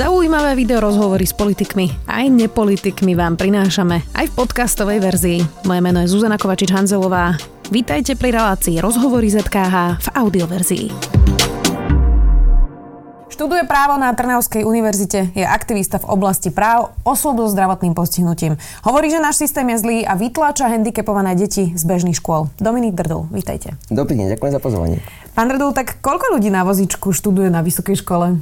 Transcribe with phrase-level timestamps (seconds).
[0.00, 5.44] Zaujímavé video rozhovory s politikmi aj nepolitikmi vám prinášame aj v podcastovej verzii.
[5.68, 7.36] Moje meno je Zuzana Kovačič-Hanzelová.
[7.68, 10.86] Vítajte pri relácii Rozhovory ZKH v audioverzii.
[13.28, 18.56] Študuje právo na Trnavskej univerzite, je aktivista v oblasti práv osôb so zdravotným postihnutím.
[18.80, 22.48] Hovorí, že náš systém je zlý a vytláča handicapované deti z bežných škôl.
[22.56, 23.76] Dominik Drdul, vítajte.
[23.92, 25.04] Dobrý deň, ďakujem za pozvanie.
[25.36, 28.40] Pán Drdul, tak koľko ľudí na vozičku študuje na vysokej škole?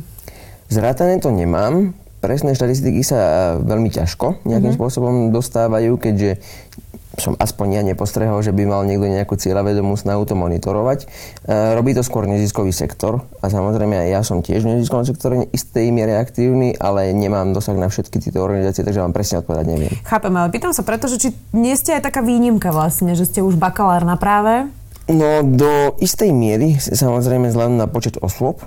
[0.68, 1.96] Zrátané to nemám.
[2.18, 3.30] Presné štatistiky sa e,
[3.62, 4.76] veľmi ťažko nejakým mm-hmm.
[4.76, 6.42] spôsobom dostávajú, keďže
[7.18, 11.04] som aspoň ja nepostrehol, že by mal niekto nejakú cieľavedomú snahu to monitorovať.
[11.04, 11.06] E,
[11.74, 15.90] robí to skôr neziskový sektor a samozrejme aj ja som tiež v neziskovom sektore istej
[15.90, 19.94] miere aktívny, ale nemám dosah na všetky tieto organizácie, takže vám presne odpovedať neviem.
[20.06, 23.42] Chápem, ale pýtam sa preto, že či nie ste aj taká výnimka vlastne, že ste
[23.42, 24.70] už bakalár na práve,
[25.08, 28.64] No do istej miery, samozrejme vzhľadom na počet osôb, e,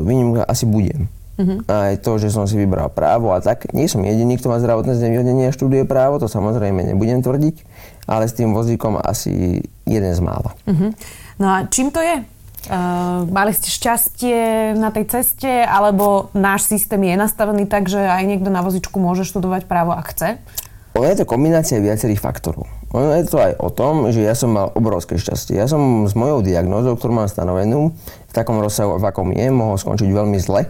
[0.00, 1.04] výnimka asi budem.
[1.32, 1.64] Uh-huh.
[1.64, 3.72] Aj to, že som si vybral právo a tak.
[3.72, 7.56] Nie som jediný, kto má zdravotné znevýhodnenie a študuje právo, to samozrejme nebudem tvrdiť,
[8.04, 10.52] ale s tým vozíkom asi jeden z mála.
[10.68, 10.92] Uh-huh.
[11.40, 12.20] No a čím to je?
[12.62, 14.38] Uh, mali ste šťastie
[14.78, 19.26] na tej ceste, alebo náš systém je nastavený tak, že aj niekto na vozičku môže
[19.26, 20.38] študovať právo, ak chce?
[20.92, 22.68] Ono je to kombinácia viacerých faktorov.
[22.92, 25.56] Ono je to aj o tom, že ja som mal obrovské šťastie.
[25.56, 27.96] Ja som s mojou diagnózou, ktorú mám stanovenú,
[28.28, 30.68] v takom rozsahu, v akom je, mohol skončiť veľmi zle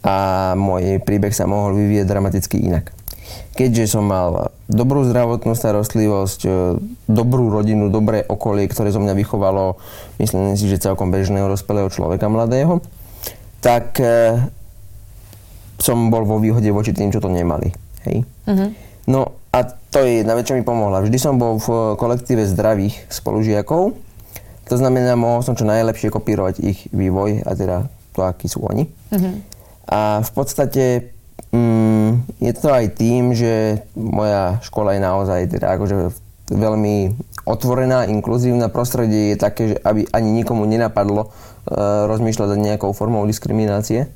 [0.00, 0.14] a
[0.56, 2.90] môj príbeh sa mohol vyvieť dramaticky inak.
[3.54, 6.50] Keďže som mal dobrú zdravotnú starostlivosť, e,
[7.10, 9.76] dobrú rodinu, dobré okolie, ktoré zo mňa vychovalo,
[10.22, 12.80] myslím si, že celkom bežného dospelého človeka mladého,
[13.60, 14.38] tak e,
[15.82, 17.74] som bol vo výhode voči tým, čo to nemali.
[18.08, 18.24] Hej?
[18.48, 18.70] Uh-huh.
[19.10, 21.02] No a to je jedna vec, čo mi pomohla.
[21.02, 23.92] Vždy som bol v kolektíve zdravých spolužiakov,
[24.70, 27.76] to znamená, mohol som čo najlepšie kopírovať ich vývoj a teda
[28.14, 28.86] to, akí sú oni.
[29.10, 29.42] Uh-huh.
[29.90, 30.84] A v podstate
[31.50, 36.14] mm, je to aj tým, že moja škola je naozaj teda akože
[36.50, 37.14] veľmi
[37.46, 38.70] otvorená, inkluzívna.
[38.70, 44.06] Prostredie je také, že aby ani nikomu nenapadlo uh, rozmýšľať nad nejakou formou diskriminácie.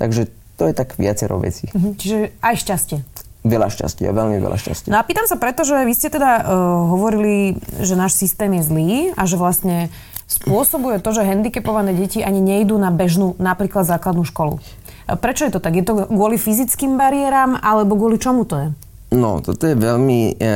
[0.00, 1.68] Takže to je tak viacero vecí.
[1.72, 2.98] Mhm, čiže aj šťastie.
[3.46, 4.90] Veľa šťastia, veľmi veľa šťastia.
[4.90, 6.44] No a pýtam sa preto, že vy ste teda uh,
[6.90, 9.88] hovorili, že náš systém je zlý a že vlastne
[10.28, 14.60] spôsobuje to, že handicapované deti ani nejdú na bežnú, napríklad základnú školu.
[15.08, 15.72] Prečo je to tak?
[15.72, 18.68] Je to kvôli fyzickým bariéram alebo kvôli čomu to je?
[19.16, 20.52] No, toto je veľmi e,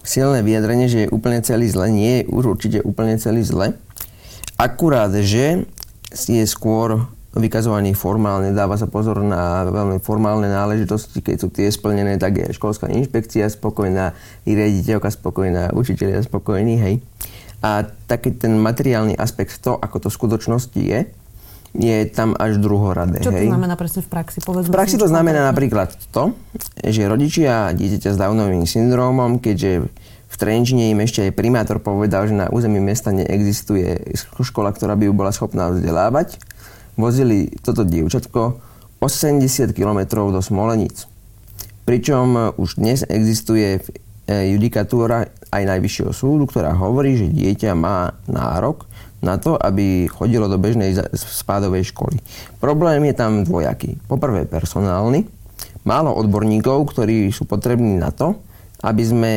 [0.00, 1.92] silné vyjadrenie, že je úplne celý zle.
[1.92, 3.76] Nie je určite úplne celý zle.
[4.56, 5.68] Akurát, že
[6.08, 7.04] je skôr
[7.36, 12.56] vykazovaný formálne, dáva sa pozor na veľmi formálne náležitosti, keď sú tie splnené, tak je
[12.56, 14.16] školská inšpekcia spokojná,
[14.48, 16.94] i riaditeľka spokojná, učiteľia spokojní, hej.
[17.60, 21.00] A taký ten materiálny aspekt, to, ako to v skutočnosti je,
[21.78, 23.22] je tam až druhoradé.
[23.22, 23.48] Čo to hej?
[23.48, 24.42] znamená presne v praxi?
[24.42, 26.34] Povedzme v praxi to znamená napríklad to,
[26.82, 29.86] že rodičia dieťaťa s Downovým syndrómom, keďže
[30.28, 35.08] v Trenčine im ešte aj primátor povedal, že na území mesta neexistuje škola, ktorá by
[35.08, 36.42] ju bola schopná vzdelávať,
[36.98, 38.58] vozili toto dievčatko
[38.98, 41.06] 80 km do Smoleníc.
[41.86, 43.80] Pričom už dnes existuje e,
[44.52, 48.84] judikatúra aj Najvyššieho súdu, ktorá hovorí, že dieťa má nárok
[49.18, 52.22] na to, aby chodilo do bežnej spádovej školy.
[52.62, 53.98] Problém je tam dvojaký.
[54.06, 55.26] Poprvé personálny,
[55.82, 58.38] málo odborníkov, ktorí sú potrební na to,
[58.86, 59.32] aby sme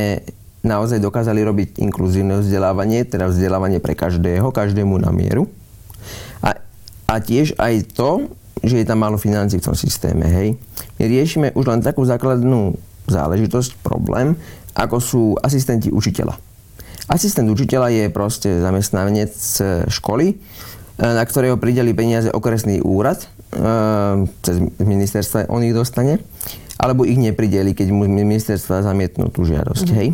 [0.62, 5.50] naozaj dokázali robiť inkluzívne vzdelávanie, teda vzdelávanie pre každého, každému na mieru.
[6.46, 6.53] A,
[7.09, 8.30] a tiež aj to,
[8.62, 10.30] že je tam málo financí v tom systéme.
[10.30, 10.53] Hej.
[11.02, 12.78] My riešime už len takú základnú
[13.09, 14.38] záležitosť, problém,
[14.78, 16.50] ako sú asistenti učiteľa.
[17.11, 19.35] Asistent učiteľa je proste zamestnanec
[19.91, 20.35] školy, e,
[20.95, 23.27] na ktorého prideli peniaze okresný úrad, e,
[24.39, 26.23] cez ministerstva on ich dostane,
[26.79, 29.88] alebo ich neprideli, keď mu ministerstva zamietnú tú žiadosť.
[29.91, 29.95] Mm.
[29.99, 30.09] Hej?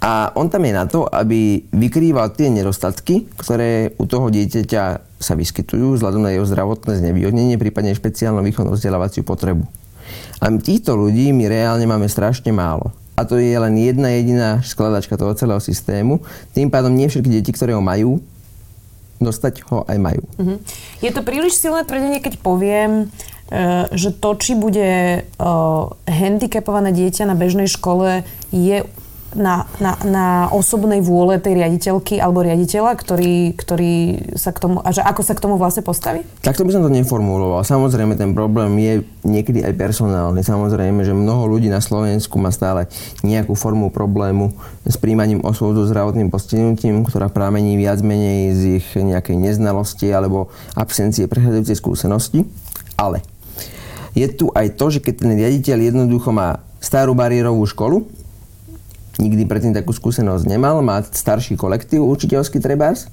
[0.00, 4.82] A on tam je na to, aby vykrýval tie nedostatky, ktoré u toho dieťaťa
[5.20, 9.68] sa vyskytujú vzhľadom na jeho zdravotné znevýhodnenie, prípadne špeciálnu výchovnú vzdelávaciu potrebu.
[10.40, 15.16] A týchto ľudí my reálne máme strašne málo a to je len jedna jediná skladačka
[15.16, 16.20] toho celého systému.
[16.52, 18.20] Tým pádom nie všetky deti, ktoré ho majú,
[19.16, 20.22] dostať ho aj majú.
[20.36, 20.60] Uh-huh.
[21.00, 23.08] Je to príliš silné tvrdenie, keď poviem,
[23.48, 25.24] e, že to, či bude
[26.04, 28.84] handicapované dieťa na bežnej škole, je
[29.34, 33.94] na, na, na osobnej vôle tej riaditeľky alebo riaditeľa, ktorý, ktorý
[34.38, 36.22] sa k tomu, a že ako sa k tomu vlastne postaví?
[36.44, 37.66] Takto by som to neformuloval.
[37.66, 38.94] Samozrejme, ten problém je
[39.26, 40.46] niekedy aj personálny.
[40.46, 42.86] Samozrejme, že mnoho ľudí na Slovensku má stále
[43.26, 44.54] nejakú formu problému
[44.86, 50.52] s príjmaním osôb so zdravotným postihnutím, ktorá prámení viac menej z ich nejakej neznalosti alebo
[50.78, 52.40] absencie prechádzajúcej skúsenosti.
[52.96, 53.20] Ale
[54.16, 58.08] Je tu aj to, že keď ten riaditeľ jednoducho má starú bariérovú školu,
[59.18, 63.08] nikdy predtým takú skúsenosť nemal, má starší kolektív učiteľský trebárs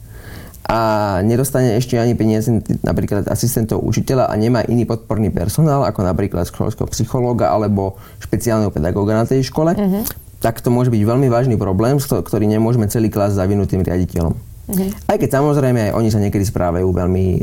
[0.64, 2.48] a nedostane ešte ani peniaze
[2.88, 9.12] napríklad asistentov učiteľa a nemá iný podporný personál, ako napríklad školského psychológa alebo špeciálneho pedagóga
[9.12, 10.04] na tej škole, uh-huh.
[10.40, 14.34] tak to môže byť veľmi vážny problém, ktorý nemôžeme celý klas zavinúť tým riaditeľom.
[14.34, 14.90] Uh-huh.
[15.12, 17.40] Aj keď samozrejme aj oni sa niekedy správajú veľmi e,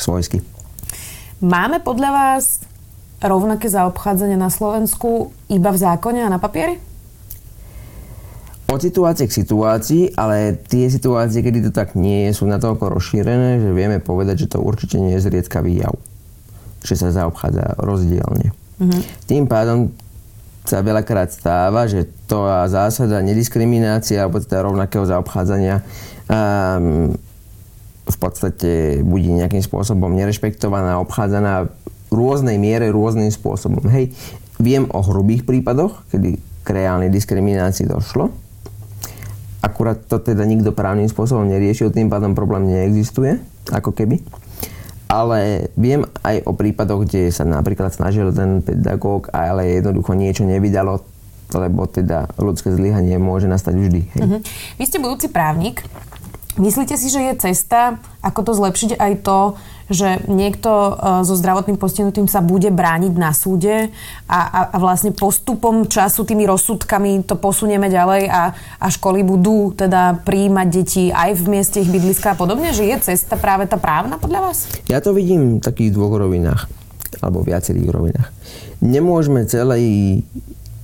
[0.00, 0.40] svojsky.
[1.44, 2.64] Máme podľa vás
[3.20, 6.80] rovnaké zaobchádzanie na Slovensku iba v zákone a na papieri?
[8.66, 13.62] Od situácie k situácii, ale tie situácie, kedy to tak nie je, sú natoľko rozšírené,
[13.62, 15.94] že vieme povedať, že to určite nie je zriedkavý jav.
[16.82, 18.50] Že sa zaobchádza rozdielne.
[18.82, 19.02] Mm-hmm.
[19.30, 19.94] Tým pádom
[20.66, 25.86] sa veľakrát stáva, že to zásada nediskriminácia alebo teda rovnakého zaobchádzania
[26.26, 27.14] um,
[28.06, 31.70] v podstate bude nejakým spôsobom nerešpektovaná, obchádzaná
[32.10, 33.82] v rôznej miere, rôznym spôsobom.
[33.90, 34.14] Hej,
[34.58, 38.30] viem o hrubých prípadoch, kedy k reálnej diskriminácii došlo,
[39.66, 43.42] Akurát to teda nikto právnym spôsobom neriešil, tým pádom problém neexistuje,
[43.74, 44.22] ako keby.
[45.10, 51.02] Ale viem aj o prípadoch, kde sa napríklad snažil ten pedagóg, ale jednoducho niečo nevydalo,
[51.50, 54.00] lebo teda ľudské zlyhanie môže nastať vždy.
[54.14, 54.22] Hej.
[54.22, 54.40] Uh-huh.
[54.78, 55.82] Vy ste budúci právnik.
[56.56, 59.40] Myslíte si, že je cesta, ako to zlepšiť aj to,
[59.86, 60.92] že niekto e,
[61.22, 63.94] so zdravotným postihnutím sa bude brániť na súde
[64.26, 68.42] a, a, a vlastne postupom času tými rozsudkami to posunieme ďalej a,
[68.82, 72.74] a školy budú teda prijímať deti aj v mieste ich bydliska a podobne?
[72.74, 74.66] Že je cesta práve tá právna podľa vás?
[74.90, 76.66] Ja to vidím v takých dvoch rovinách
[77.22, 78.28] alebo viacerých rovinách.
[78.82, 80.20] Nemôžeme celý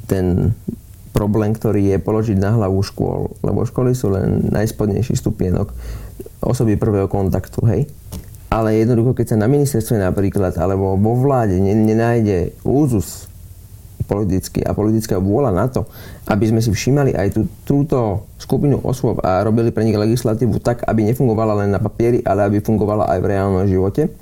[0.07, 0.55] ten
[1.13, 5.71] problém, ktorý je položiť na hlavu škôl, lebo školy sú len najspodnejší stupienok
[6.43, 7.83] osoby prvého kontaktu, hej.
[8.53, 13.29] Ale jednoducho, keď sa na ministerstve napríklad, alebo vo vláde nenájde úzus
[14.05, 15.89] politický a politická vôľa na to,
[16.29, 20.85] aby sme si všímali aj tú, túto skupinu osôb a robili pre nich legislatívu tak,
[20.85, 24.13] aby nefungovala len na papieri, ale aby fungovala aj v reálnom živote,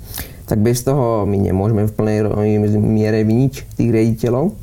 [0.47, 2.17] tak bez toho my nemôžeme v plnej
[2.79, 4.55] miere vyniť tých riaditeľov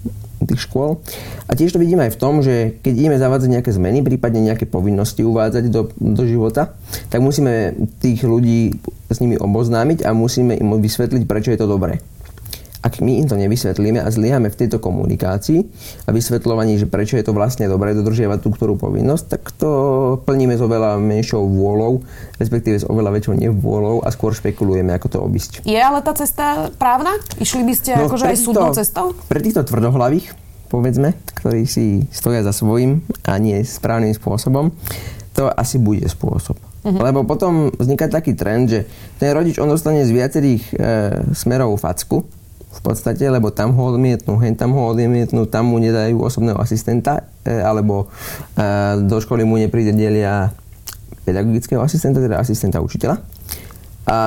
[0.46, 1.02] tých škôl.
[1.48, 4.68] A tiež to vidíme aj v tom, že keď ideme zavádzať nejaké zmeny, prípadne nejaké
[4.68, 6.76] povinnosti uvádzať do, do života,
[7.10, 11.98] tak musíme tých ľudí s nimi oboznámiť a musíme im vysvetliť, prečo je to dobré.
[12.88, 15.60] Ak my im to nevysvetlíme a zlyhame v tejto komunikácii
[16.08, 19.70] a vysvetľovaní, že prečo je to vlastne dobré dodržiavať tú ktorú povinnosť, tak to
[20.24, 22.00] plníme s oveľa menšou vôľou,
[22.40, 25.68] respektíve s oveľa väčšou nevôľou a skôr špekulujeme, ako to obísť.
[25.68, 27.12] Je ale tá cesta právna?
[27.36, 29.12] Išli by ste no, akože aj súdnou cestou?
[29.28, 30.32] Pre týchto tvrdohlavých,
[30.72, 34.72] povedzme, ktorí si stoja za svojím a nie správnym spôsobom,
[35.36, 36.56] to asi bude spôsob.
[36.88, 37.04] Uh-huh.
[37.04, 38.88] Lebo potom vzniká taký trend, že
[39.20, 40.74] ten rodič on dostane z viacerých e,
[41.36, 42.24] smerov facku,
[42.68, 47.26] v podstate, lebo tam ho odmietnú, hen tam ho odmietnú, tam mu nedajú osobného asistenta,
[47.42, 48.12] e, alebo
[48.54, 48.66] e,
[49.08, 50.52] do školy mu nepríde delia
[51.24, 53.20] pedagogického asistenta, teda asistenta učiteľa.
[54.08, 54.18] A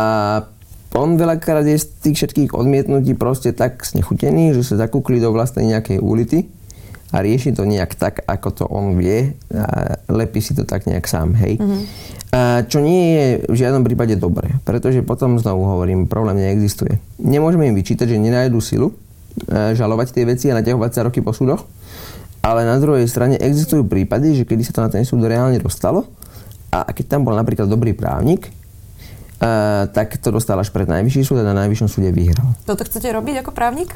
[0.91, 5.71] on veľakrát je z tých všetkých odmietnutí proste tak znechutený, že sa zakúkli do vlastnej
[5.71, 6.60] nejakej ulity
[7.11, 11.03] a rieši to nejak tak, ako to on vie a lepí si to tak nejak
[11.03, 11.59] sám, hej.
[11.59, 11.81] Mm-hmm.
[12.31, 16.95] A čo nie je v žiadnom prípade dobré, pretože potom znovu hovorím, problém neexistuje.
[17.19, 18.87] Nemôžeme im vyčítať, že nenájdu silu
[19.51, 21.67] e, žalovať tie veci a naťahovať sa roky po súdoch,
[22.39, 26.07] ale na druhej strane existujú prípady, že kedy sa to na ten súd reálne dostalo
[26.71, 28.47] a keď tam bol napríklad dobrý právnik,
[29.41, 32.53] Uh, tak to dostal až pred najvyšší súd a na najvyššom súde vyhral.
[32.61, 33.89] Toto chcete robiť ako právnik?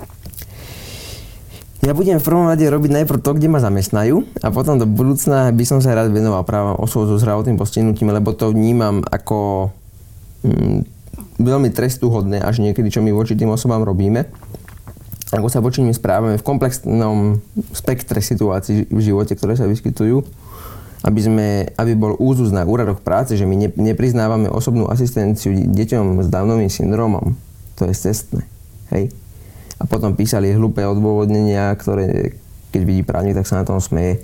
[1.86, 5.54] Ja budem v prvom rade robiť najprv to, kde ma zamestnajú a potom do budúcna
[5.54, 9.70] by som sa rád venoval práve osôb so zdravotným postihnutím, lebo to vnímam ako
[10.42, 10.82] mm,
[11.38, 14.26] veľmi trestuhodné až niekedy, čo my voči tým osobám robíme.
[15.30, 17.38] Ako sa voči nim správame v komplexnom
[17.70, 20.26] spektre situácií v živote, ktoré sa vyskytujú,
[21.06, 26.26] aby, sme, aby bol úzus na úradoch práce, že my ne, nepriznávame osobnú asistenciu deťom
[26.26, 27.38] s Downovým syndromom.
[27.78, 28.42] To je cestné.
[28.90, 29.14] Hej?
[29.80, 32.40] A potom písali hlúpe odôvodnenia, ktoré
[32.76, 34.20] keď vidí právnik, tak sa na tom smeje.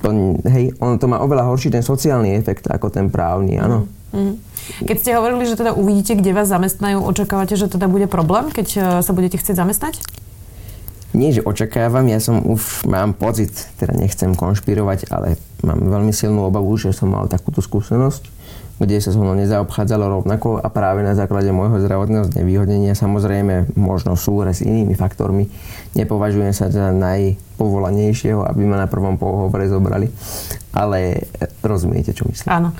[0.00, 0.08] To,
[0.48, 3.84] hej, ono to má oveľa horší ten sociálny efekt ako ten právny, áno.
[4.16, 4.40] Mm.
[4.88, 8.66] Keď ste hovorili, že teda uvidíte, kde vás zamestnajú, očakávate, že teda bude problém, keď
[8.72, 10.00] e, sa budete chcieť zamestnať?
[11.12, 16.48] Nie, že očakávam, ja som už mám pocit, teda nechcem konšpirovať, ale mám veľmi silnú
[16.48, 18.39] obavu, že som mal takúto skúsenosť
[18.80, 24.16] kde sa so mnou nezaobchádzalo rovnako a práve na základe môjho zdravotného znevýhodnenia samozrejme možno
[24.16, 25.52] súhre s inými faktormi
[25.94, 30.06] nepovažujem sa za najpovolanejšieho, aby ma na prvom pohovore zobrali.
[30.70, 31.26] Ale
[31.66, 32.46] rozumiete, čo myslím.
[32.46, 32.70] Áno.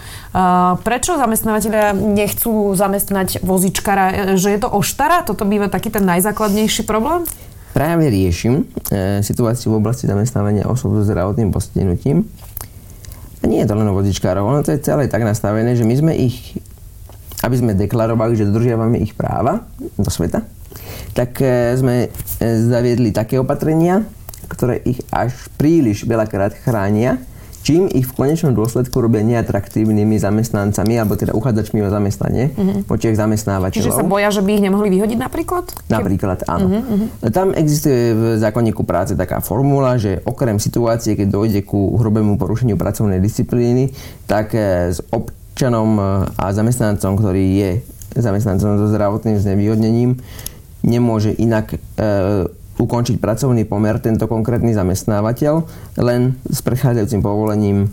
[0.86, 4.38] Prečo zamestnávateľia nechcú zamestnať vozičkara?
[4.38, 5.26] Že je to oštara?
[5.26, 7.26] Toto býva taký ten najzákladnejší problém?
[7.70, 12.26] Práve riešim e, situáciu v oblasti zamestnávania osob so zdravotným postihnutím
[13.40, 15.94] a nie je to len o vodičkárov, ono to je celé tak nastavené, že my
[15.96, 16.60] sme ich,
[17.40, 19.64] aby sme deklarovali, že dodržiavame ich práva
[19.96, 20.44] do sveta,
[21.16, 22.08] tak e, sme e,
[22.68, 24.04] zaviedli také opatrenia,
[24.50, 27.22] ktoré ich až príliš veľakrát chránia
[27.60, 32.88] čím ich v konečnom dôsledku robia neatraktívnymi zamestnancami, alebo teda uchádzačmi o zamestnanie uh-huh.
[32.88, 33.76] počiach zamestnávateľov.
[33.76, 35.64] Čiže sa boja, že by ich nemohli vyhodiť napríklad?
[35.92, 36.66] Napríklad, áno.
[36.80, 37.28] Uh-huh.
[37.28, 42.80] Tam existuje v zákonníku práce taká formula, že okrem situácie, keď dojde ku hrubému porušeniu
[42.80, 43.92] pracovnej disciplíny,
[44.24, 46.04] tak eh, s občanom eh,
[46.40, 47.70] a zamestnancom, ktorý je
[48.16, 50.18] zamestnancom so zdravotným znevýhodnením,
[50.82, 51.78] nemôže inak e,
[52.80, 55.54] ukončiť pracovný pomer tento konkrétny zamestnávateľ
[56.00, 57.92] len s prechádzajúcim povolením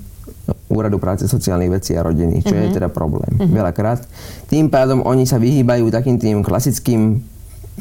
[0.68, 2.64] Úradu práce sociálnych vecí a rodiny, čo uh-huh.
[2.64, 2.76] je mhm.
[2.76, 3.52] teda problém uh-huh.
[3.52, 4.04] veľakrát.
[4.52, 7.24] Tým pádom oni sa vyhýbajú takým tým klasickým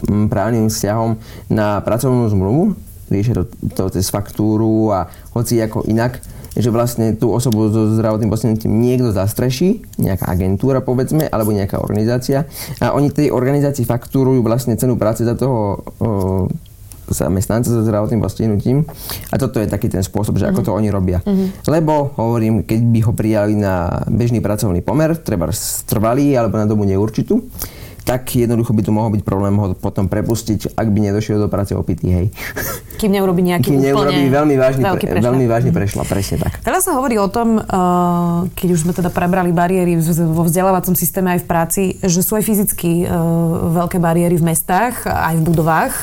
[0.06, 1.18] mm, právnym vzťahom
[1.50, 2.62] na pracovnú zmluvu,
[3.10, 3.44] riešia to,
[3.74, 6.22] to cez faktúru a hoci ako inak,
[6.56, 12.48] že vlastne tú osobu so zdravotným postihnutím niekto zastreší, nejaká agentúra povedzme, alebo nejaká organizácia
[12.80, 16.48] a oni tej organizácii faktúrujú vlastne cenu práce za toho o,
[17.10, 18.86] zamestnanca so zdravotným postihnutím.
[19.30, 21.22] A toto je taký ten spôsob, že ako to oni robia.
[21.22, 21.50] Uh-huh.
[21.70, 25.50] Lebo, hovorím, keď by ho prijali na bežný pracovný pomer, treba
[25.86, 27.42] trvalý alebo na dobu neurčitú,
[28.06, 31.74] tak jednoducho by tu mohol byť problém ho potom prepustiť, ak by nedošiel do práce
[31.74, 32.26] opitý, hej.
[33.02, 36.62] Kým neurobi nejaký Kým neurobi veľmi vážny, pre, veľmi vážny prešla, presne tak.
[36.62, 41.34] Teraz sa hovorí o tom, uh, keď už sme teda prebrali bariéry vo vzdelávacom systéme
[41.34, 45.94] aj v práci, že sú aj fyzicky uh, veľké bariéry v mestách, aj v budovách.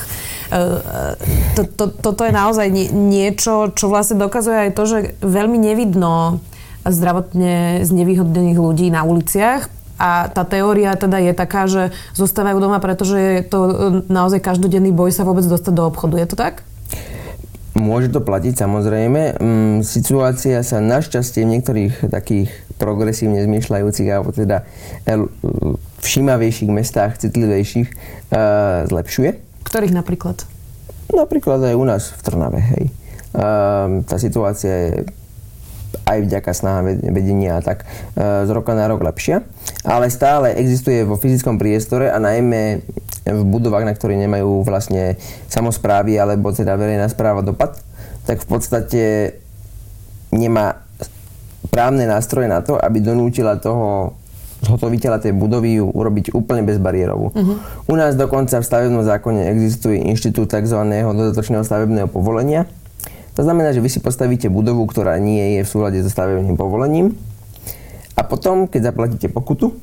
[1.58, 6.44] To, to, toto je naozaj niečo, čo vlastne dokazuje aj to, že veľmi nevidno
[6.86, 9.72] zdravotne znevýhodnených ľudí na uliciach.
[10.02, 13.74] A tá teória teda je taká, že zostávajú doma, pretože je to e,
[14.12, 16.20] naozaj každodenný boj sa vôbec dostať do obchodu.
[16.20, 16.66] Je to tak?
[17.78, 19.22] Môže to platiť samozrejme.
[19.40, 24.68] Mm, situácia sa našťastie v niektorých takých progresívne zmýšľajúcich alebo teda
[26.04, 27.96] všímavejších mestách, citlivejších, e,
[28.92, 30.44] zlepšuje ktorých napríklad?
[31.14, 32.84] Napríklad aj u nás v Trnave, hej.
[33.34, 34.92] Um, tá situácia je
[36.10, 36.82] aj vďaka snaha
[37.14, 37.86] vedenia tak
[38.18, 39.46] z roka na rok lepšia,
[39.86, 42.82] ale stále existuje vo fyzickom priestore a najmä
[43.24, 45.16] v budovách, na ktoré nemajú vlastne
[45.48, 47.78] samozprávy alebo teda verejná správa dopad,
[48.28, 49.02] tak v podstate
[50.34, 50.82] nemá
[51.70, 54.18] právne nástroje na to, aby donútila toho
[54.64, 57.36] zhotoviteľa tej budovy ju urobiť úplne bezbariérovú.
[57.36, 57.56] Uh-huh.
[57.92, 60.80] U nás dokonca v stavebnom zákone existuje inštitút tzv.
[60.88, 62.66] dodatočného stavebného povolenia.
[63.36, 67.18] To znamená, že vy si postavíte budovu, ktorá nie je v súlade so stavebným povolením
[68.14, 69.74] a potom, keď zaplatíte pokutu,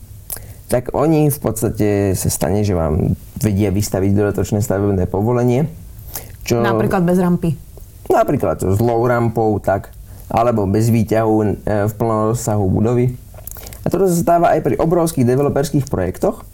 [0.70, 5.66] tak oni v podstate sa stane, že vám vedia vystaviť dodatočné stavebné povolenie.
[6.46, 6.62] Čo...
[6.62, 7.58] Napríklad bez rampy.
[8.06, 9.90] Napríklad s low rampou, tak,
[10.30, 11.46] alebo bez výťahu e,
[11.90, 13.18] v plnom rozsahu budovy.
[13.84, 16.44] A toto sa stáva aj pri obrovských developerských projektoch.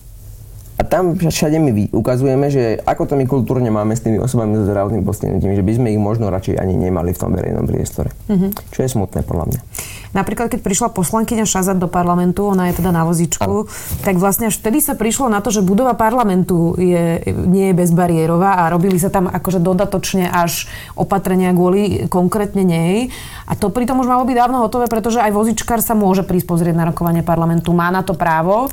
[0.76, 4.68] A tam všade my ukazujeme, že ako to my kultúrne máme s tými osobami so
[4.68, 8.12] zdravotným postihnutím, že by sme ich možno radšej ani nemali v tom verejnom priestore.
[8.28, 8.50] Mm-hmm.
[8.76, 9.60] Čo je smutné podľa mňa.
[10.12, 13.70] Napríklad, keď prišla poslankyňa Šazat do parlamentu, ona je teda na vozičku, ano.
[14.04, 18.66] tak vlastne až vtedy sa prišlo na to, že budova parlamentu je, nie je bezbariérová
[18.66, 23.10] a robili sa tam akože dodatočne až opatrenia kvôli konkrétne nej.
[23.46, 26.76] A to pritom už malo byť dávno hotové, pretože aj vozičkár sa môže prísť pozrieť
[26.76, 28.68] na rokovanie parlamentu, má na to právo.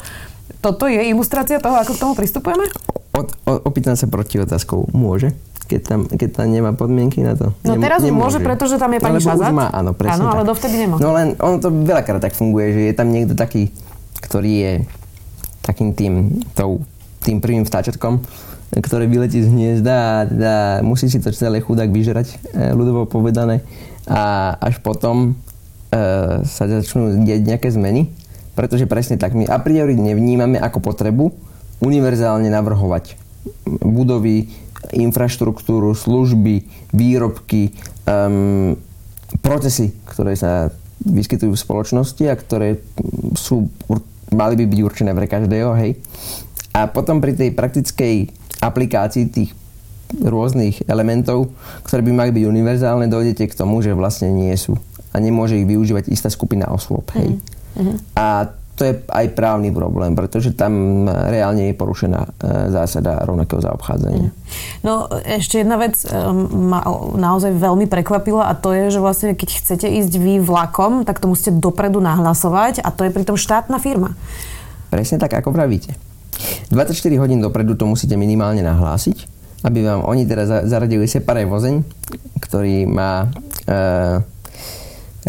[0.63, 2.66] Toto je ilustrácia toho, ako k tomu pristupujeme?
[3.13, 4.90] O, o, opýtam sa proti otázkou.
[4.96, 5.36] Môže?
[5.63, 7.55] Keď tam, keď tam nemá podmienky na to.
[7.63, 9.51] No Nem, teraz už môže, pretože tam je pani Lebo Šazat.
[9.55, 11.00] Má, áno, presne Áno, ale dovtedy nemá.
[11.00, 13.72] No len ono to veľakrát tak funguje, že je tam niekto taký,
[14.20, 14.74] ktorý je
[15.63, 16.84] takým tým, tou,
[17.24, 18.20] tým prvým vtáčatkom,
[18.75, 20.53] ktorý vyletí z hniezda a teda
[20.84, 23.63] musí si to celé chudák vyžrať, e, ľudovo povedané.
[24.03, 25.39] A až potom
[25.93, 26.01] e,
[26.43, 28.12] sa začnú diať nejaké zmeny,
[28.58, 31.32] pretože presne tak my a priori nevnímame ako potrebu
[31.79, 33.24] univerzálne navrhovať
[33.84, 34.48] budovy,
[34.92, 37.72] infraštruktúru, služby, výrobky,
[38.04, 38.75] um,
[39.40, 40.70] procesy, ktoré sa
[41.04, 42.80] vyskytujú v spoločnosti a ktoré
[43.36, 43.68] sú,
[44.32, 46.00] mali by byť určené pre každého, hej.
[46.74, 49.52] A potom pri tej praktickej aplikácii tých
[50.13, 51.50] rôznych elementov,
[51.86, 54.78] ktoré by mali byť univerzálne, dojdete k tomu, že vlastne nie sú.
[55.13, 57.38] A nemôže ich využívať istá skupina osôb, hej.
[57.78, 57.98] Mm-hmm.
[58.18, 62.30] A to je aj právny problém, pretože tam reálne je porušená e,
[62.74, 64.34] zásada rovnakého zaobchádzania.
[64.82, 66.10] No ešte jedna vec e,
[66.50, 66.82] ma
[67.13, 71.30] naozaj veľmi prekvapila a to je, že vlastne keď chcete ísť vy vlakom, tak to
[71.30, 74.18] musíte dopredu nahlasovať a to je pritom štátna firma.
[74.89, 75.94] Presne tak, ako pravíte.
[76.74, 79.30] 24 hodín dopredu to musíte minimálne nahlásiť,
[79.70, 81.86] aby vám oni teda zaradili separé vozeň,
[82.42, 83.30] ktorý má
[83.70, 83.77] e,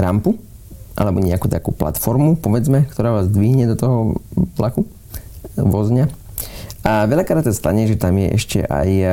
[0.01, 0.54] rampu
[0.95, 3.97] alebo nejakú takú platformu, povedzme, ktorá vás dvihne do toho
[4.55, 4.87] vlaku,
[5.59, 6.07] vozňa.
[6.85, 9.07] A veľakrát sa stane, že tam je ešte aj e,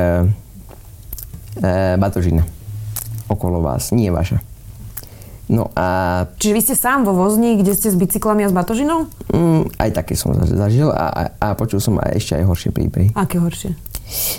[1.58, 2.44] e, batožina
[3.32, 4.44] okolo vás, nie vaša.
[5.52, 5.86] No a...
[6.38, 9.08] Čiže vy ste sám vo vozni, kde ste s bicyklami a s batožinou?
[9.32, 13.08] Mm, aj také som zažil a, a, a počul som aj ešte aj horšie príbehy.
[13.12, 13.76] Aké horšie?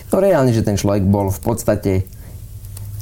[0.10, 1.94] No reálne, že ten človek bol v podstate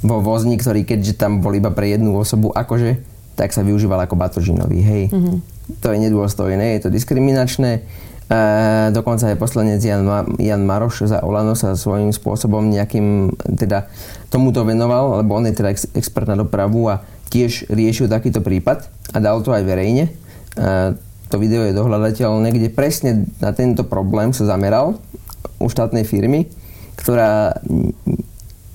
[0.02, 4.16] vo vozni, ktorý keďže tam bol iba pre jednu osobu, akože tak sa využíval ako
[4.20, 5.04] batožinový, hej.
[5.10, 5.38] Mm-hmm.
[5.80, 7.72] To je nedôstojné, je to diskriminačné.
[8.32, 8.40] E,
[8.92, 13.92] dokonca aj poslanec Jan, Ma- Jan Maroš za Olano sa svojím spôsobom nejakým, teda
[14.32, 18.88] tomuto venoval, lebo on je teda ex- expert na dopravu a tiež riešil takýto prípad
[19.16, 20.12] a dal to aj verejne.
[20.56, 20.96] E,
[21.32, 25.00] to video je dohľadateľné, kde presne na tento problém sa zameral
[25.60, 26.52] u štátnej firmy,
[27.00, 27.56] ktorá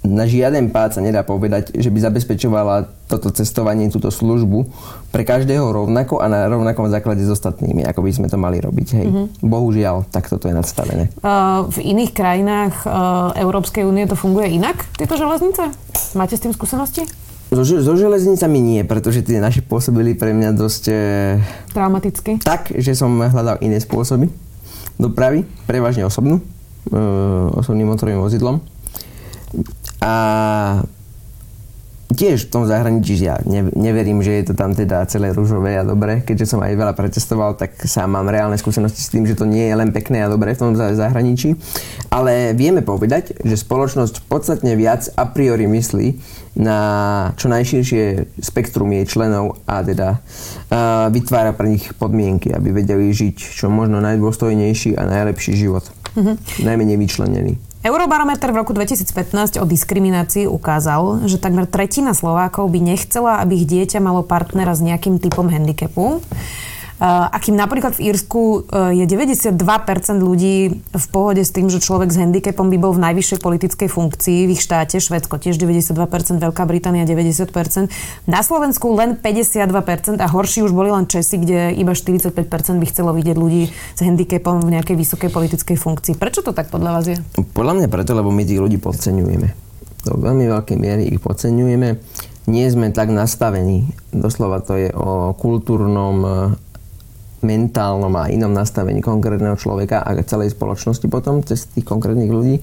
[0.06, 4.66] na žiaden pád sa nedá povedať, že by zabezpečovala toto cestovanie, túto službu
[5.10, 8.88] pre každého rovnako a na rovnakom základe s ostatnými, ako by sme to mali robiť.
[8.94, 9.06] Hej.
[9.06, 9.26] Mm-hmm.
[9.46, 11.10] Bohužiaľ, tak toto je nadstavené.
[11.22, 15.70] Uh, v iných krajinách uh, Európskej únie to funguje inak, tieto železnice?
[16.14, 17.06] Máte s tým skúsenosti?
[17.46, 20.84] So, so železnicami nie, pretože tie naše pôsobili pre mňa dosť...
[20.90, 20.98] E,
[21.70, 22.42] Traumaticky?
[22.42, 24.26] Tak, že som hľadal iné spôsoby
[24.98, 26.42] dopravy, prevažne osobnú,
[26.90, 26.98] e,
[27.54, 28.58] osobným motorovým vozidlom
[30.06, 30.14] a
[32.14, 33.42] tiež v tom zahraničí ja
[33.75, 36.22] neverím, že je to tam teda celé rúžové a dobre.
[36.22, 39.66] Keďže som aj veľa pretestoval, tak sám mám reálne skúsenosti s tým, že to nie
[39.66, 41.58] je len pekné a dobre v tom zahraničí.
[42.08, 46.08] Ale vieme povedať, že spoločnosť podstatne viac a priori myslí
[46.56, 46.80] na
[47.36, 53.36] čo najširšie spektrum jej členov a teda uh, vytvára pre nich podmienky, aby vedeli žiť
[53.36, 55.84] čo možno najdôstojnejší a najlepší život.
[56.16, 56.64] Mm-hmm.
[56.64, 57.65] Najmenej vyčlenený.
[57.86, 63.70] Eurobarometer v roku 2015 o diskriminácii ukázal, že takmer tretina Slovákov by nechcela, aby ich
[63.70, 66.18] dieťa malo partnera s nejakým typom handicapu.
[66.97, 69.52] Eh, a kým napríklad v Írsku eh, je 92%
[70.17, 74.49] ľudí v pohode s tým, že človek s handicapom by bol v najvyššej politickej funkcii
[74.49, 75.93] v ich štáte, Švedsko tiež 92%,
[76.41, 77.93] Veľká Británia 90%,
[78.25, 82.32] na Slovensku len 52% a horší už boli len Česi, kde iba 45%
[82.80, 86.15] by chcelo vidieť ľudí s handicapom v nejakej vysokej politickej funkcii.
[86.17, 87.21] Prečo to tak podľa vás je?
[87.52, 89.49] Podľa mňa preto, lebo my tých ľudí podceňujeme.
[90.09, 92.00] Do veľmi veľkej miery ich podceňujeme.
[92.47, 93.91] Nie sme tak nastavení.
[94.15, 96.17] Doslova to je o kultúrnom
[97.44, 102.56] mentálnom a inom nastavení konkrétneho človeka a celej spoločnosti potom cez tých konkrétnych ľudí,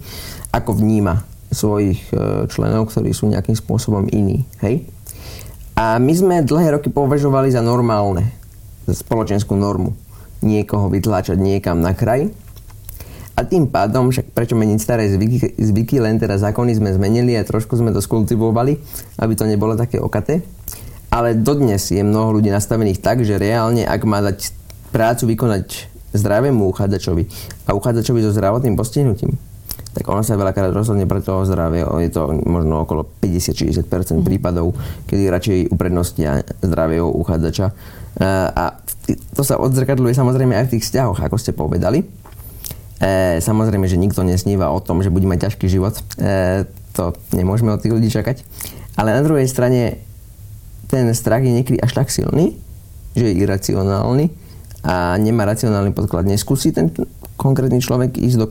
[0.49, 1.21] ako vníma
[1.53, 4.43] svojich e, členov, ktorí sú nejakým spôsobom iní.
[4.65, 4.83] Hej?
[5.77, 8.29] A my sme dlhé roky považovali za normálne,
[8.89, 9.93] za spoločenskú normu,
[10.41, 12.29] niekoho vytláčať niekam na kraj.
[13.33, 17.41] A tým pádom, však prečo meniť staré zvyky, zvyky, len teda zákony sme zmenili a
[17.41, 18.77] trošku sme to skultivovali,
[19.17, 20.45] aby to nebolo také okaté.
[21.09, 24.62] Ale dodnes je mnoho ľudí nastavených tak, že reálne, ak má dať
[24.93, 27.25] prácu vykonať zdravému uchádzačovi
[27.65, 29.33] a uchádzačovi so zdravotným postihnutím,
[29.93, 31.85] tak ona sa veľakrát rozhodne pre toho zdravie.
[32.05, 34.25] Je to možno okolo 50-60% mm.
[34.25, 34.77] prípadov,
[35.09, 37.69] kedy radšej uprednostnia zdravého uchádzača.
[37.69, 37.73] E,
[38.53, 38.77] a
[39.33, 42.05] to sa odzrkadľuje samozrejme aj v tých vzťahoch, ako ste povedali.
[43.01, 45.97] E, samozrejme, že nikto nesníva o tom, že bude mať ťažký život.
[46.17, 48.45] E, to nemôžeme od tých ľudí čakať.
[48.97, 50.01] Ale na druhej strane
[50.89, 52.57] ten strach je niekedy až tak silný,
[53.13, 54.42] že je iracionálny
[54.83, 56.27] a nemá racionálny podklad.
[56.27, 56.91] Neskúsi ten
[57.39, 58.47] konkrétny človek ísť do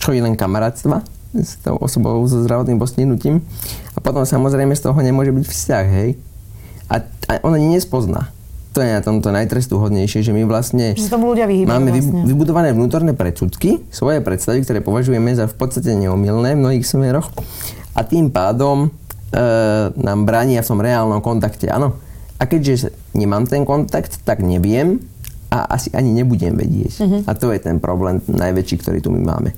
[0.00, 1.04] čo je len kamarátstva
[1.36, 3.44] s tou osobou so zdravotným postihnutím
[3.94, 6.10] a potom samozrejme z toho nemôže byť vzťah, hej.
[6.90, 8.34] A, a ona nespozná.
[8.74, 12.22] To je na tomto najtrestuhodnejšie, že my vlastne že ľudia máme vlastne.
[12.26, 17.30] vybudované vnútorné predsudky, svoje predstavy, ktoré považujeme za v podstate neomilné v mnohých smeroch
[17.94, 18.88] a tým pádom e,
[19.94, 21.98] nám bránia v tom reálnom kontakte, áno.
[22.40, 25.02] A keďže nemám ten kontakt, tak neviem,
[25.50, 26.94] a asi ani nebudem vedieť.
[27.02, 27.20] Uh-huh.
[27.26, 29.50] A to je ten problém najväčší, ktorý tu my máme.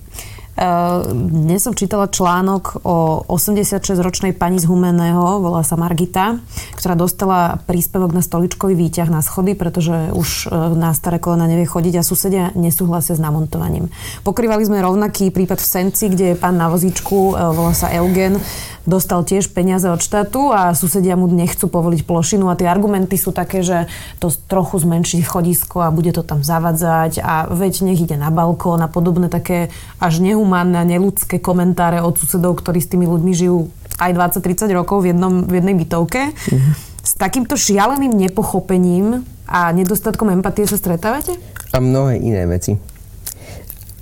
[0.52, 6.44] Dnes som čítala článok o 86-ročnej pani z Humeného, volá sa Margita,
[6.76, 11.64] ktorá dostala príspevok na stoličkový výťah na schody, pretože už e, na staré kolena nevie
[11.64, 13.88] chodiť a susedia nesúhlasia s namontovaním.
[14.28, 18.36] Pokrývali sme rovnaký prípad v Senci, kde je pán na vozíčku, e, volá sa Eugen,
[18.84, 23.30] dostal tiež peniaze od štátu a susedia mu nechcú povoliť plošinu a tie argumenty sú
[23.30, 23.86] také, že
[24.18, 28.82] to trochu zmenší chodisko a bude to tam zavadzať a veď nech ide na balkón
[28.82, 29.70] a podobné také
[30.02, 33.70] až nehumánne a neludské komentáre od susedov, ktorí s tými ľuďmi žijú
[34.02, 34.10] aj
[34.42, 36.34] 20-30 rokov v, jednom, v jednej bytovke.
[36.34, 36.74] Mm.
[37.06, 41.38] S takýmto šialeným nepochopením a nedostatkom empatie sa stretávate?
[41.70, 42.74] A mnohé iné veci.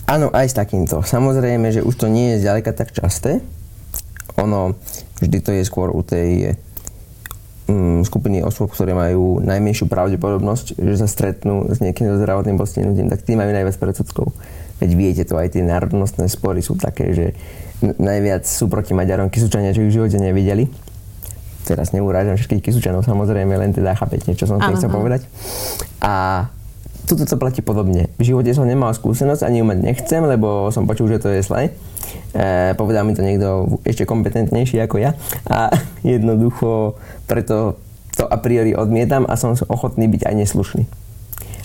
[0.08, 1.04] Áno, aj s takýmto.
[1.04, 3.44] Samozrejme, že už to nie je zďaleka tak časté,
[4.40, 4.72] ono,
[5.20, 6.56] vždy to je skôr u tej
[7.68, 13.12] um, skupiny osôb, ktoré majú najmenšiu pravdepodobnosť, že sa stretnú s niekým so zdravotným postihnutím,
[13.12, 14.32] tak tí majú najviac predsudkov.
[14.80, 17.26] Veď viete to, aj tie národnostné spory sú také, že
[17.80, 20.68] najviac sú proti Maďarom Kisučania, čo ich v živote nevideli.
[21.68, 25.28] Teraz neurážam všetkých Kisučanov, samozrejme, len teda chápete, čo som tým chcel povedať.
[26.00, 26.48] A
[27.04, 28.08] tuto to platí podobne.
[28.16, 31.44] V živote som nemal skúsenosť, ani ju mať nechcem, lebo som počul, že to je
[31.44, 31.70] zle
[32.30, 35.18] E, povedal mi to niekto ešte kompetentnejší ako ja
[35.50, 35.74] a
[36.06, 36.94] jednoducho
[37.26, 37.74] preto
[38.14, 40.84] to a priori odmietam a som ochotný byť aj neslušný.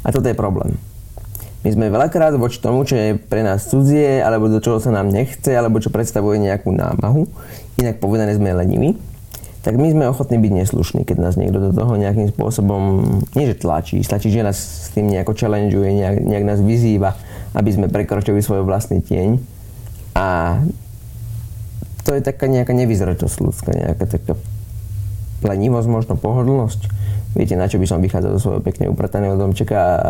[0.06, 0.78] A toto je problém.
[1.65, 5.10] My sme veľakrát voči tomu, čo je pre nás cudzie, alebo do čoho sa nám
[5.10, 7.25] nechce, alebo čo predstavuje nejakú námahu,
[7.82, 8.93] inak povedané sme leniví,
[9.65, 13.01] tak my sme ochotní byť neslušní, keď nás niekto do toho nejakým spôsobom,
[13.34, 17.17] nie že tlačí, stačí, že nás s tým nejako challengeuje, nejak, nejak nás vyzýva,
[17.58, 19.41] aby sme prekročili svoj vlastný tieň.
[20.13, 20.62] A
[22.06, 24.38] to je taká nejaká nevyzretosť ľudská, nejaká taká
[25.41, 26.93] lenivosť, možno pohodlnosť.
[27.36, 30.10] Viete, na čo by som vychádzal zo svojho pekne uprataného domčeka a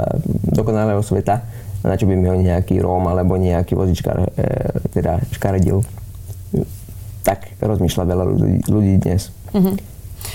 [0.53, 1.41] dokonalého sveta
[1.81, 4.45] a na čo by mi ho nejaký Róm alebo nejaký vozičkár e,
[4.93, 5.81] teda škaredil.
[7.25, 9.33] Tak rozmýšľa veľa ľudí, ľudí dnes.
[9.57, 9.75] Mm-hmm.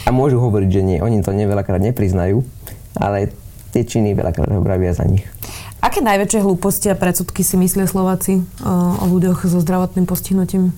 [0.07, 0.99] A môžu hovoriť, že nie.
[0.99, 2.43] Oni to neveľakrát nepriznajú,
[2.99, 3.31] ale
[3.71, 5.23] tie činy veľakrát hovoria za nich.
[5.81, 10.75] Aké najväčšie hlúposti a predsudky si myslia Slováci o, o ľuďoch so zdravotným postihnutím?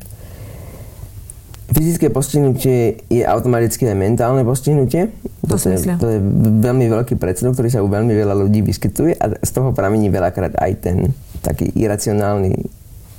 [1.72, 5.08] Fyzické postihnutie je automaticky aj mentálne postihnutie.
[5.48, 6.18] To, to, je, to je
[6.62, 10.54] veľmi veľký predsudok, ktorý sa u veľmi veľa ľudí vyskytuje a z toho pramení veľakrát
[10.60, 10.96] aj ten
[11.40, 12.54] taký iracionálny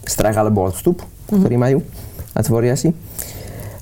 [0.08, 1.40] strach alebo odstup, mm-hmm.
[1.42, 1.80] ktorý majú
[2.34, 2.94] a tvoria si.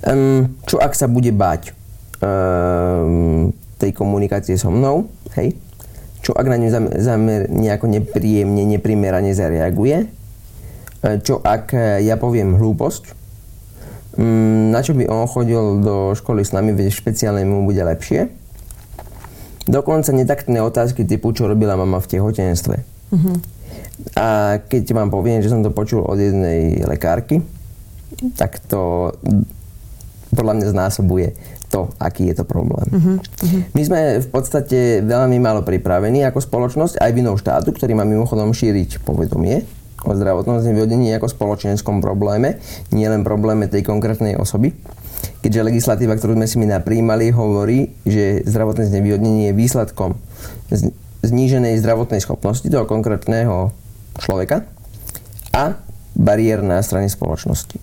[0.01, 1.77] Um, čo ak sa bude báť
[2.23, 5.53] um, tej komunikácie so mnou, hej,
[6.21, 6.69] čo ak na ňu
[7.01, 10.05] zamer nejako nepríjemne, neprimerane zareaguje,
[11.25, 11.73] čo ak
[12.05, 13.20] ja poviem hlúposť,
[14.19, 18.27] na čo by on chodil do školy s nami, veď špeciálne mu bude lepšie.
[19.69, 22.75] Dokonca netaktné otázky typu, čo robila mama v tehotenstve.
[23.13, 23.35] Uh-huh.
[24.17, 27.39] A keď vám poviem, že som to počul od jednej lekárky,
[28.35, 29.13] tak to
[30.35, 31.27] podľa mňa znásobuje
[31.71, 32.87] to, aký je to problém.
[32.91, 33.17] Uh-huh.
[33.71, 38.51] My sme v podstate veľmi málo pripravení ako spoločnosť, aj vinou štátu, ktorý má mimochodom
[38.51, 39.63] šíriť povedomie
[40.05, 42.57] o zdravotnom znevýhodnení ako spoločenskom probléme,
[42.89, 44.73] nie len probléme tej konkrétnej osoby.
[45.41, 50.17] Keďže legislatíva, ktorú sme si my napríjmali, hovorí, že zdravotné znevýhodnenie je výsledkom
[51.21, 53.69] zníženej zdravotnej schopnosti toho konkrétneho
[54.17, 54.65] človeka
[55.53, 55.77] a
[56.17, 57.77] bariér na strane spoločnosti.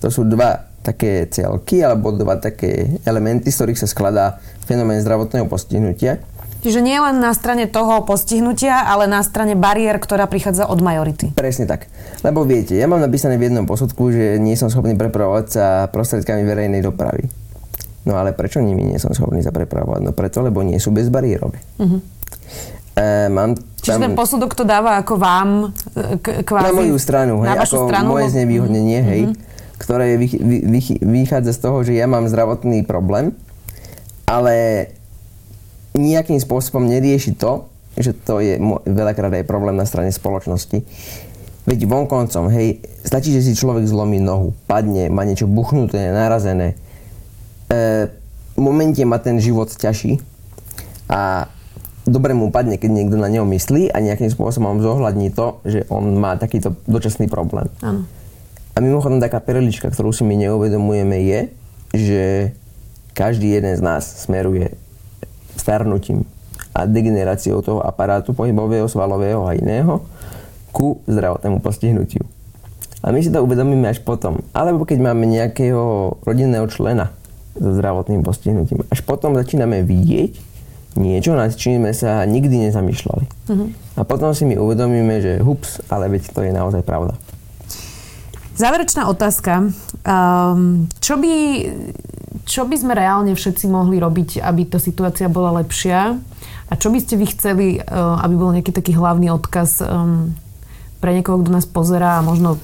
[0.00, 5.46] To sú dva také celky alebo dva také elementy, z ktorých sa skladá fenomén zdravotného
[5.46, 6.18] postihnutia.
[6.62, 11.34] Čiže nie len na strane toho postihnutia, ale na strane bariér, ktorá prichádza od majority.
[11.34, 11.90] Presne tak.
[12.22, 16.46] Lebo viete, ja mám napísané v jednom posudku, že nie som schopný prepravovať sa prostriedkami
[16.46, 17.26] verejnej dopravy.
[18.06, 20.00] No ale prečo nimi nie som schopný sa prepravovať?
[20.06, 21.58] No preto, lebo nie sú bezbariérové.
[21.82, 21.98] Uh-huh.
[22.94, 25.74] E, mám Čiže ten posudok to dáva ako vám
[26.22, 29.10] k, kvázi, Na moju stranu, hej, ako stranu, moje znevýhodnenie, uh-huh.
[29.10, 29.22] hej.
[29.30, 29.50] Uh-huh
[29.82, 33.34] ktoré vy, vy, vy, vychádza z toho, že ja mám zdravotný problém,
[34.30, 34.86] ale
[35.96, 38.56] nejakým spôsobom nerieši to, že to je
[38.88, 40.80] veľakrát aj problém na strane spoločnosti.
[41.62, 46.74] Veď vonkoncom, hej, stačí, že si človek zlomí nohu, padne, má niečo buchnuté, narazené.
[47.70, 48.10] E,
[48.58, 50.18] momente má ten život ťažší
[51.06, 51.46] a
[52.08, 56.18] dobre mu padne, keď niekto na neho myslí a nejakým spôsobom zohľadní to, že on
[56.18, 57.70] má takýto dočasný problém.
[57.84, 58.08] Áno.
[58.72, 61.40] A mimochodom taká perlička, ktorú si my neuvedomujeme je,
[61.92, 62.22] že
[63.12, 64.81] každý jeden z nás smeruje
[65.56, 66.24] starnutím
[66.72, 70.04] a degeneráciou toho aparátu pohybového, svalového a iného
[70.72, 72.24] ku zdravotnému postihnutiu.
[73.02, 74.40] A my si to uvedomíme až potom.
[74.54, 77.10] Alebo keď máme nejakého rodinného člena
[77.58, 78.86] so zdravotným postihnutím.
[78.88, 80.32] Až potom začíname vidieť
[80.96, 83.24] niečo, nad čím sme sa nikdy nezamýšľali.
[83.48, 83.68] Uh-huh.
[83.96, 87.16] A potom si my uvedomíme, že hups, ale veď to je naozaj pravda.
[88.52, 89.72] Záverečná otázka.
[90.04, 91.32] Um, čo, by,
[92.44, 96.20] čo by sme reálne všetci mohli robiť, aby tá situácia bola lepšia?
[96.68, 100.36] A čo by ste vy chceli, uh, aby bol nejaký taký hlavný odkaz um,
[101.00, 102.60] pre niekoho, kto nás pozerá a možno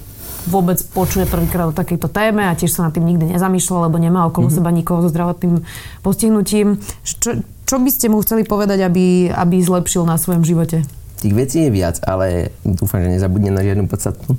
[0.48, 4.24] vôbec počuje prvýkrát o takejto téme a tiež sa nad tým nikdy nezamýšľal, lebo nemá
[4.28, 4.64] okolo mm-hmm.
[4.64, 5.60] seba nikoho so zdravotným
[6.00, 6.80] postihnutím.
[7.04, 10.88] Čo, čo by ste mu chceli povedať, aby, aby zlepšil na svojom živote?
[11.20, 14.38] Tých vecí je viac, ale dúfam, že nezabudnem na žiadnu podstatnú.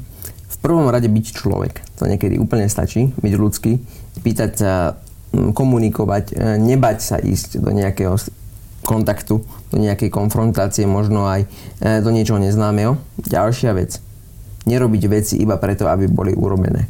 [0.60, 1.80] Prvom rade byť človek.
[2.00, 3.80] To niekedy úplne stačí, byť ľudský,
[4.20, 4.74] pýtať sa,
[5.32, 8.18] komunikovať, e, nebať sa ísť do nejakého
[8.84, 12.98] kontaktu, do nejakej konfrontácie, možno aj e, do niečoho neznámeho.
[13.22, 14.02] Ďalšia vec
[14.68, 16.86] nerobiť veci iba preto, aby boli urobené.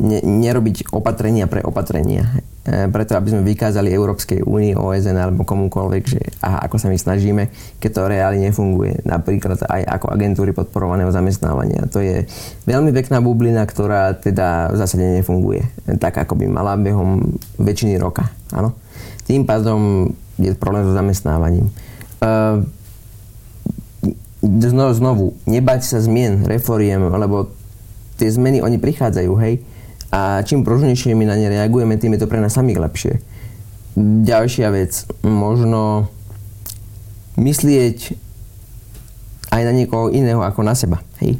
[0.00, 2.40] Ne, nerobiť opatrenia pre opatrenia.
[2.70, 6.94] E, preto, aby sme vykázali Európskej únii, OSN alebo komukoľvek, že aha, ako sa my
[6.94, 7.50] snažíme,
[7.82, 9.02] keď to reálne nefunguje.
[9.02, 11.90] Napríklad aj ako agentúry podporovaného zamestnávania.
[11.90, 12.30] To je
[12.70, 15.66] veľmi pekná bublina, ktorá teda v zásade nefunguje.
[15.98, 18.30] Tak, ako by mala behom väčšiny roka.
[18.54, 18.78] Áno?
[19.26, 20.06] Tým pádom
[20.38, 21.74] je problém so zamestnávaním.
[22.22, 22.62] Uh,
[24.46, 27.50] znovu, znovu, nebať sa zmien, reforiem, lebo
[28.14, 29.58] tie zmeny, oni prichádzajú, hej.
[30.10, 33.12] A čím pružnejšie my na ne reagujeme, tým je to pre nás samých lepšie.
[34.00, 36.10] Ďalšia vec, možno
[37.38, 38.18] myslieť
[39.50, 41.38] aj na niekoho iného ako na seba, hej.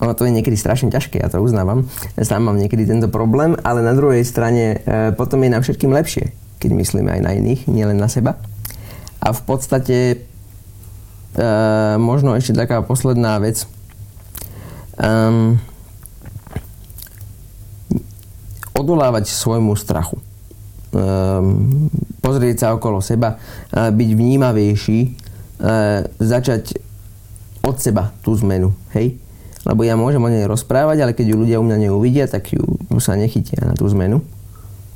[0.00, 1.84] Ono to je niekedy strašne ťažké, ja to uznávam.
[2.16, 6.32] Sám mám niekedy tento problém, ale na druhej strane e, potom je nám všetkým lepšie,
[6.56, 8.40] keď myslíme aj na iných, nielen na seba.
[9.20, 10.24] A v podstate
[11.30, 11.46] E,
[11.98, 13.62] možno ešte taká posledná vec.
[14.98, 15.62] Um,
[18.80, 20.16] odolávať svojmu strachu.
[20.90, 21.86] Um,
[22.18, 26.80] pozrieť sa okolo seba, uh, byť vnímavejší, uh, začať
[27.62, 29.20] od seba tú zmenu, hej?
[29.62, 32.64] Lebo ja môžem o nej rozprávať, ale keď ju ľudia u mňa neuvidia, tak ju,
[32.96, 34.24] sa nechytia na tú zmenu.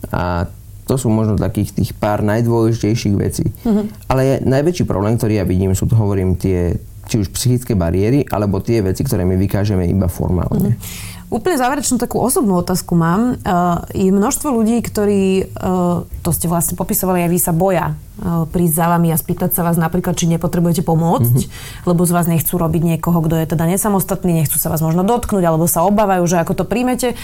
[0.08, 0.48] A
[0.88, 3.44] to sú možno takých tých pár najdôležitejších vecí.
[3.64, 3.84] Mm-hmm.
[4.08, 6.76] Ale najväčší problém, ktorý ja vidím, sú to hovorím tie
[7.08, 10.76] či už psychické bariéry, alebo tie veci, ktoré my vykážeme iba formálne.
[10.76, 11.12] Mm-hmm.
[11.32, 13.40] Úplne záverečnú takú osobnú otázku mám.
[13.42, 18.46] Uh, je množstvo ľudí, ktorí, uh, to ste vlastne popisovali, aj vy sa boja uh,
[18.46, 21.90] prísť za vami a spýtať sa vás napríklad, či nepotrebujete pomôcť, mm-hmm.
[21.90, 25.42] lebo z vás nechcú robiť niekoho, kto je teda nesamostatný, nechcú sa vás možno dotknúť,
[25.42, 27.18] alebo sa obávajú, že ako to príjmete.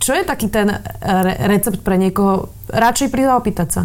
[0.00, 0.80] Čo je taký ten eh,
[1.44, 2.48] recept pre niekoho?
[2.72, 3.82] Radšej prísť a opýtať sa.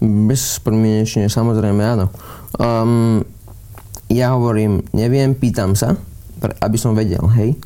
[0.00, 2.08] Bezpodmienečne, samozrejme áno.
[2.56, 3.20] Um,
[4.06, 5.98] ja hovorím, neviem, pýtam sa,
[6.62, 7.58] aby som vedel, hej.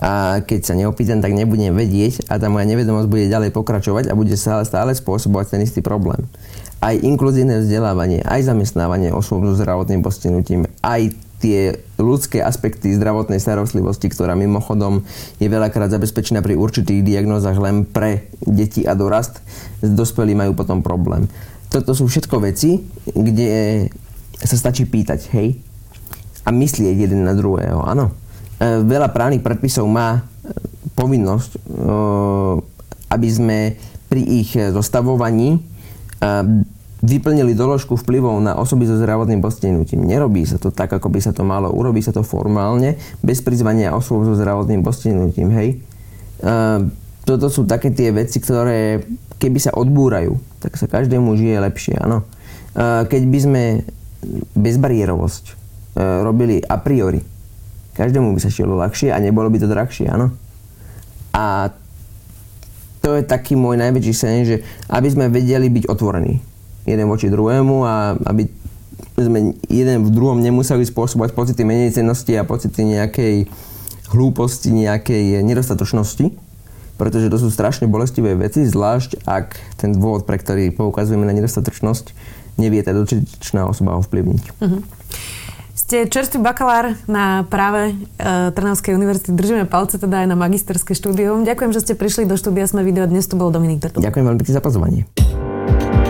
[0.00, 4.16] A keď sa neopýtam, tak nebudem vedieť a tá moja nevedomosť bude ďalej pokračovať a
[4.16, 6.24] bude stále, stále spôsobovať ten istý problém.
[6.80, 14.08] Aj inkluzívne vzdelávanie, aj zamestnávanie osôb so zdravotným postihnutím, aj tie ľudské aspekty zdravotnej starostlivosti,
[14.12, 15.04] ktorá mimochodom
[15.36, 19.40] je veľakrát zabezpečená pri určitých diagnózach len pre deti a dorast,
[19.84, 21.28] dospelí majú potom problém.
[21.68, 23.88] Toto sú všetko veci, kde
[24.40, 25.60] sa stačí pýtať, hej,
[26.44, 28.14] a myslieť jeden na druhého, áno.
[28.60, 30.20] E, veľa právnych predpisov má e,
[30.92, 31.58] povinnosť, e,
[33.08, 33.58] aby sme
[34.10, 35.62] pri ich zostavovaní
[37.00, 40.04] vyplnili doložku vplyvov na osoby so zdravotným postihnutím.
[40.04, 41.72] Nerobí sa to tak, ako by sa to malo.
[41.72, 45.48] Urobí sa to formálne, bez prizvania osôb so zdravotným postihnutím.
[45.54, 45.68] Hej?
[47.24, 49.00] Toto sú také tie veci, ktoré
[49.40, 51.94] keby sa odbúrajú, tak sa každému žije lepšie.
[52.02, 52.26] Áno.
[53.06, 53.62] Keď by sme
[54.58, 55.59] bezbariérovosť
[55.96, 57.20] robili a priori,
[57.94, 60.06] každému by sa žilo ľahšie a nebolo by to drahšie.
[60.08, 60.32] Áno.
[61.34, 61.74] A
[63.00, 64.56] to je taký môj najväčší sen, že
[64.92, 66.40] aby sme vedeli byť otvorení
[66.84, 68.48] jeden voči druhému a aby
[69.20, 73.34] sme jeden v druhom nemuseli spôsobovať pocity menejcenosti a pocity nejakej
[74.10, 76.32] hlúposti, nejakej nedostatočnosti,
[76.96, 82.12] pretože to sú strašne bolestivé veci, zvlášť ak ten dôvod, pre ktorý poukazujeme na nedostatočnosť,
[82.60, 84.42] nevie tá dočitočná osoba ovplyvniť.
[84.60, 84.80] Uh-huh.
[85.90, 87.94] Ste čerstvý bakalár na práve e,
[88.54, 89.34] Trnavskej univerzity.
[89.34, 91.42] Držíme palce teda aj na magisterské štúdium.
[91.42, 93.10] Ďakujem, že ste prišli do štúdia Sme video.
[93.10, 93.98] Dnes tu bol Dominik Drtul.
[93.98, 95.10] Ďakujem veľmi pekne za pozvanie.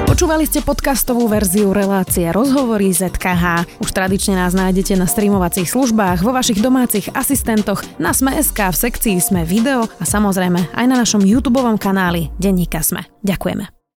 [0.05, 3.81] Počúvali ste podcastovú verziu relácie Rozhovory ZKH.
[3.81, 9.17] Už tradične nás nájdete na streamovacích službách, vo vašich domácich asistentoch, na Sme.sk, v sekcii
[9.17, 13.09] Sme video a samozrejme aj na našom YouTube kanáli Denníka Sme.
[13.25, 13.80] Ďakujeme.